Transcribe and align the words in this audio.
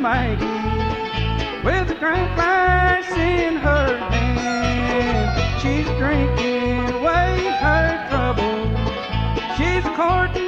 Maggie 0.00 0.44
with 1.64 1.90
a 1.90 1.94
drink 1.98 2.34
glass 2.36 3.10
in 3.12 3.56
her 3.56 3.96
hand. 3.96 5.60
She's 5.60 5.86
drinking 5.98 6.88
away 6.94 7.48
her 7.60 8.06
troubles. 8.08 8.78
She's 9.56 9.84
courting. 9.96 10.47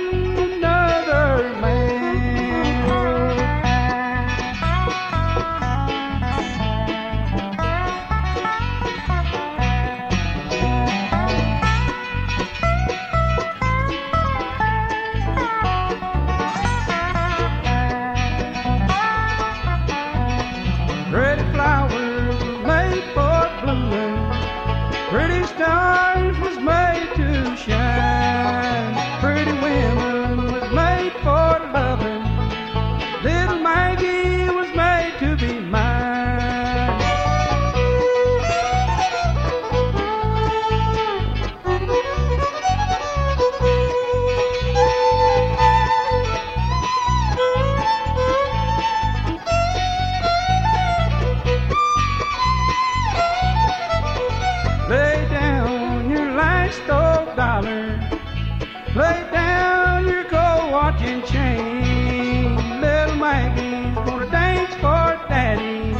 And 61.02 61.24
chain. 61.26 62.56
Little 62.80 63.16
Maggie's 63.16 63.94
gonna 63.94 64.30
dance 64.30 64.74
for 64.74 65.28
daddy. 65.28 65.94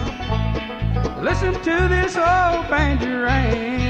Listen 1.21 1.55
to 1.55 1.89
this 1.89 2.17
old 2.17 2.69
banjo 2.69 3.23
rain. 3.23 3.90